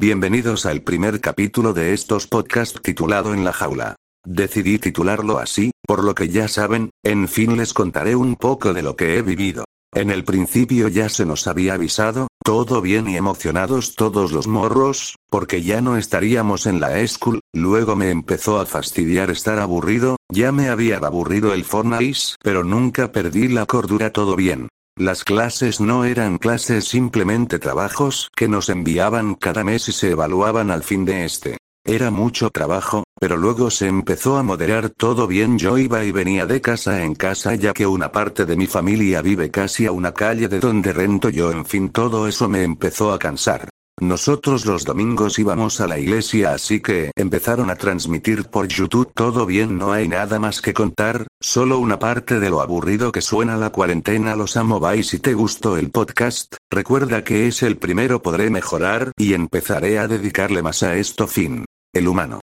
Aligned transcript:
Bienvenidos 0.00 0.64
al 0.64 0.80
primer 0.80 1.20
capítulo 1.20 1.74
de 1.74 1.92
estos 1.92 2.26
podcasts 2.26 2.80
titulado 2.80 3.34
En 3.34 3.44
la 3.44 3.52
jaula. 3.52 3.96
Decidí 4.24 4.78
titularlo 4.78 5.38
así, 5.38 5.72
por 5.86 6.02
lo 6.02 6.14
que 6.14 6.30
ya 6.30 6.48
saben, 6.48 6.88
en 7.04 7.28
fin 7.28 7.58
les 7.58 7.74
contaré 7.74 8.16
un 8.16 8.36
poco 8.36 8.72
de 8.72 8.80
lo 8.80 8.96
que 8.96 9.18
he 9.18 9.20
vivido. 9.20 9.66
En 9.92 10.10
el 10.10 10.24
principio 10.24 10.88
ya 10.88 11.10
se 11.10 11.26
nos 11.26 11.46
había 11.46 11.74
avisado, 11.74 12.28
todo 12.42 12.80
bien 12.80 13.10
y 13.10 13.18
emocionados 13.18 13.94
todos 13.94 14.32
los 14.32 14.46
morros, 14.46 15.16
porque 15.28 15.60
ya 15.60 15.82
no 15.82 15.98
estaríamos 15.98 16.64
en 16.64 16.80
la 16.80 17.06
school, 17.06 17.40
luego 17.52 17.94
me 17.94 18.08
empezó 18.08 18.58
a 18.58 18.64
fastidiar 18.64 19.28
estar 19.28 19.58
aburrido, 19.58 20.16
ya 20.32 20.50
me 20.50 20.70
había 20.70 20.96
aburrido 20.96 21.52
el 21.52 21.64
Fortnite, 21.66 22.36
pero 22.42 22.64
nunca 22.64 23.12
perdí 23.12 23.48
la 23.48 23.66
cordura 23.66 24.10
todo 24.10 24.34
bien. 24.34 24.68
Las 25.00 25.24
clases 25.24 25.80
no 25.80 26.04
eran 26.04 26.36
clases 26.36 26.84
simplemente 26.84 27.58
trabajos 27.58 28.30
que 28.36 28.48
nos 28.48 28.68
enviaban 28.68 29.34
cada 29.34 29.64
mes 29.64 29.88
y 29.88 29.92
se 29.92 30.10
evaluaban 30.10 30.70
al 30.70 30.82
fin 30.82 31.06
de 31.06 31.24
este. 31.24 31.56
Era 31.86 32.10
mucho 32.10 32.50
trabajo, 32.50 33.04
pero 33.18 33.38
luego 33.38 33.70
se 33.70 33.86
empezó 33.86 34.36
a 34.36 34.42
moderar 34.42 34.90
todo 34.90 35.26
bien. 35.26 35.56
Yo 35.56 35.78
iba 35.78 36.04
y 36.04 36.12
venía 36.12 36.44
de 36.44 36.60
casa 36.60 37.02
en 37.02 37.14
casa 37.14 37.54
ya 37.54 37.72
que 37.72 37.86
una 37.86 38.12
parte 38.12 38.44
de 38.44 38.56
mi 38.56 38.66
familia 38.66 39.22
vive 39.22 39.50
casi 39.50 39.86
a 39.86 39.92
una 39.92 40.12
calle 40.12 40.48
de 40.48 40.60
donde 40.60 40.92
rento 40.92 41.30
yo. 41.30 41.50
En 41.50 41.64
fin, 41.64 41.88
todo 41.88 42.28
eso 42.28 42.46
me 42.46 42.62
empezó 42.62 43.10
a 43.10 43.18
cansar. 43.18 43.69
Nosotros 44.00 44.64
los 44.64 44.86
domingos 44.86 45.38
íbamos 45.38 45.78
a 45.82 45.86
la 45.86 45.98
iglesia 45.98 46.54
así 46.54 46.80
que 46.80 47.10
empezaron 47.16 47.68
a 47.68 47.76
transmitir 47.76 48.44
por 48.44 48.66
YouTube 48.66 49.12
todo 49.14 49.44
bien 49.44 49.76
no 49.76 49.92
hay 49.92 50.08
nada 50.08 50.38
más 50.38 50.62
que 50.62 50.72
contar, 50.72 51.26
solo 51.38 51.78
una 51.78 51.98
parte 51.98 52.40
de 52.40 52.48
lo 52.48 52.62
aburrido 52.62 53.12
que 53.12 53.20
suena 53.20 53.58
la 53.58 53.70
cuarentena 53.70 54.36
los 54.36 54.56
amo 54.56 54.80
bye 54.80 55.02
si 55.02 55.18
te 55.18 55.34
gustó 55.34 55.76
el 55.76 55.90
podcast, 55.90 56.56
recuerda 56.70 57.24
que 57.24 57.46
es 57.46 57.62
el 57.62 57.76
primero 57.76 58.22
podré 58.22 58.48
mejorar 58.48 59.12
y 59.18 59.34
empezaré 59.34 59.98
a 59.98 60.08
dedicarle 60.08 60.62
más 60.62 60.82
a 60.82 60.96
esto 60.96 61.26
fin. 61.26 61.66
El 61.92 62.08
humano. 62.08 62.40